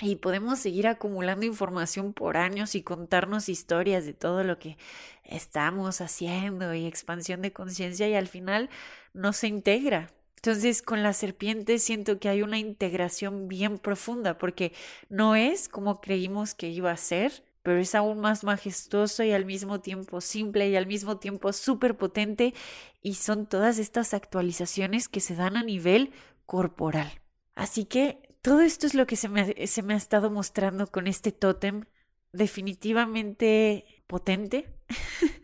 Y 0.00 0.16
podemos 0.16 0.58
seguir 0.60 0.88
acumulando 0.88 1.46
información 1.46 2.14
por 2.14 2.36
años 2.36 2.74
y 2.74 2.82
contarnos 2.82 3.48
historias 3.48 4.06
de 4.06 4.14
todo 4.14 4.44
lo 4.44 4.58
que 4.58 4.78
estamos 5.24 6.00
haciendo 6.00 6.74
y 6.74 6.86
expansión 6.86 7.42
de 7.42 7.52
conciencia 7.52 8.08
y 8.08 8.14
al 8.14 8.28
final 8.28 8.70
no 9.14 9.32
se 9.32 9.48
integra 9.48 10.10
Entonces 10.44 10.82
con 10.82 11.02
la 11.02 11.14
serpiente 11.14 11.78
siento 11.78 12.18
que 12.18 12.28
hay 12.28 12.42
una 12.42 12.58
integración 12.58 13.48
bien 13.48 13.78
profunda 13.78 14.36
porque 14.36 14.74
no 15.08 15.36
es 15.36 15.70
como 15.70 16.02
creímos 16.02 16.52
que 16.52 16.68
iba 16.68 16.90
a 16.90 16.98
ser, 16.98 17.42
pero 17.62 17.80
es 17.80 17.94
aún 17.94 18.20
más 18.20 18.44
majestuoso 18.44 19.24
y 19.24 19.32
al 19.32 19.46
mismo 19.46 19.80
tiempo 19.80 20.20
simple 20.20 20.68
y 20.68 20.76
al 20.76 20.86
mismo 20.86 21.16
tiempo 21.16 21.50
súper 21.54 21.96
potente 21.96 22.52
y 23.00 23.14
son 23.14 23.46
todas 23.46 23.78
estas 23.78 24.12
actualizaciones 24.12 25.08
que 25.08 25.20
se 25.20 25.34
dan 25.34 25.56
a 25.56 25.62
nivel 25.62 26.12
corporal. 26.44 27.22
Así 27.54 27.86
que 27.86 28.18
todo 28.42 28.60
esto 28.60 28.86
es 28.86 28.92
lo 28.92 29.06
que 29.06 29.16
se 29.16 29.30
me, 29.30 29.66
se 29.66 29.82
me 29.82 29.94
ha 29.94 29.96
estado 29.96 30.30
mostrando 30.30 30.88
con 30.88 31.06
este 31.06 31.32
tótem 31.32 31.86
definitivamente 32.32 33.86
potente. 34.06 34.68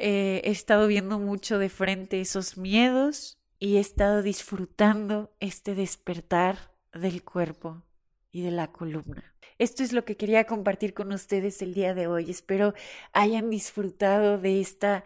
Eh, 0.00 0.42
he 0.44 0.52
estado 0.52 0.86
viendo 0.86 1.18
mucho 1.18 1.58
de 1.58 1.68
frente 1.68 2.20
esos 2.20 2.56
miedos 2.56 3.37
y 3.58 3.76
he 3.76 3.80
estado 3.80 4.22
disfrutando 4.22 5.32
este 5.40 5.74
despertar 5.74 6.72
del 6.92 7.24
cuerpo 7.24 7.82
y 8.30 8.42
de 8.42 8.50
la 8.50 8.70
columna. 8.70 9.34
Esto 9.58 9.82
es 9.82 9.92
lo 9.92 10.04
que 10.04 10.16
quería 10.16 10.44
compartir 10.44 10.94
con 10.94 11.12
ustedes 11.12 11.60
el 11.62 11.74
día 11.74 11.94
de 11.94 12.06
hoy. 12.06 12.30
Espero 12.30 12.74
hayan 13.12 13.50
disfrutado 13.50 14.38
de 14.38 14.60
esta 14.60 15.04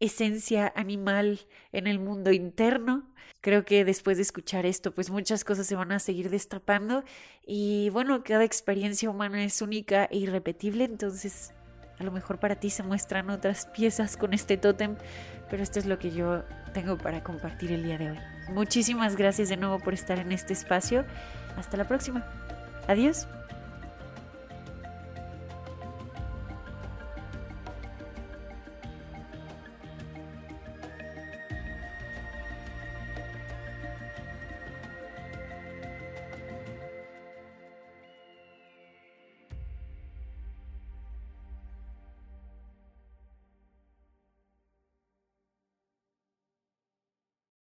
esencia 0.00 0.72
animal 0.76 1.40
en 1.72 1.86
el 1.86 1.98
mundo 1.98 2.30
interno. 2.32 3.10
Creo 3.40 3.64
que 3.64 3.84
después 3.84 4.18
de 4.18 4.22
escuchar 4.22 4.66
esto, 4.66 4.94
pues 4.94 5.10
muchas 5.10 5.44
cosas 5.44 5.66
se 5.66 5.76
van 5.76 5.92
a 5.92 5.98
seguir 5.98 6.30
destapando 6.30 7.04
y 7.46 7.88
bueno, 7.90 8.22
cada 8.24 8.44
experiencia 8.44 9.08
humana 9.08 9.44
es 9.44 9.62
única 9.62 10.04
e 10.06 10.18
irrepetible, 10.18 10.84
entonces 10.84 11.54
a 11.98 12.04
lo 12.04 12.10
mejor 12.10 12.38
para 12.38 12.56
ti 12.56 12.70
se 12.70 12.82
muestran 12.82 13.30
otras 13.30 13.66
piezas 13.66 14.16
con 14.16 14.34
este 14.34 14.56
tótem, 14.56 14.96
pero 15.50 15.62
esto 15.62 15.78
es 15.78 15.86
lo 15.86 15.98
que 15.98 16.10
yo 16.10 16.42
tengo 16.72 16.98
para 16.98 17.22
compartir 17.22 17.72
el 17.72 17.84
día 17.84 17.98
de 17.98 18.10
hoy. 18.10 18.18
Muchísimas 18.48 19.16
gracias 19.16 19.48
de 19.48 19.56
nuevo 19.56 19.78
por 19.78 19.94
estar 19.94 20.18
en 20.18 20.32
este 20.32 20.52
espacio. 20.52 21.04
Hasta 21.56 21.76
la 21.76 21.86
próxima. 21.86 22.26
Adiós. 22.88 23.26